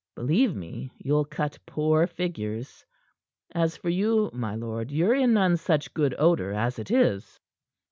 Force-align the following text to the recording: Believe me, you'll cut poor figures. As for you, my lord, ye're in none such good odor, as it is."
Believe 0.15 0.55
me, 0.55 0.89
you'll 0.97 1.25
cut 1.25 1.59
poor 1.67 2.07
figures. 2.07 2.83
As 3.53 3.77
for 3.77 3.89
you, 3.89 4.31
my 4.33 4.55
lord, 4.55 4.89
ye're 4.89 5.13
in 5.13 5.31
none 5.31 5.57
such 5.57 5.93
good 5.93 6.15
odor, 6.17 6.53
as 6.53 6.79
it 6.79 6.89
is." 6.89 7.39